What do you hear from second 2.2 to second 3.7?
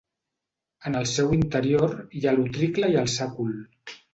hi ha l'utricle i el sàcul.